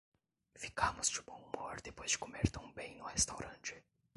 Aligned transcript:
Ficamos 0.63 1.07
de 1.13 1.21
bom 1.27 1.37
humor 1.47 1.79
depois 1.79 2.09
de 2.09 2.17
comer 2.17 2.49
tão 2.49 2.71
bem 2.73 2.95
no 2.97 3.03
restaurante! 3.05 3.83